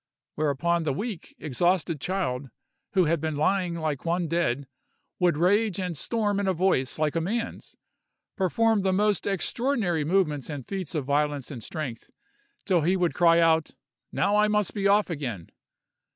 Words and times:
Whereupon 0.33 0.81
the 0.81 0.93
weak, 0.93 1.35
exhausted 1.37 2.01
child, 2.01 2.49
who 2.93 3.05
had 3.05 3.21
been 3.21 3.35
lying 3.35 3.75
like 3.75 4.03
one 4.03 4.27
dead, 4.27 4.65
would 5.19 5.37
rage 5.37 5.79
and 5.79 5.95
storm 5.95 6.39
in 6.39 6.47
a 6.47 6.55
voice 6.55 6.97
like 6.97 7.15
a 7.15 7.21
man's, 7.21 7.75
perform 8.35 8.81
the 8.81 8.93
most 8.93 9.27
extraordinary 9.27 10.03
movements 10.03 10.49
and 10.49 10.67
feats 10.67 10.95
of 10.95 11.05
violence 11.05 11.51
and 11.51 11.61
strength, 11.63 12.09
till 12.65 12.81
he 12.81 12.97
would 12.97 13.13
cry 13.13 13.39
out, 13.39 13.75
"Now 14.11 14.37
I 14.37 14.47
must 14.47 14.73
be 14.73 14.87
off 14.87 15.11
again!" 15.11 15.49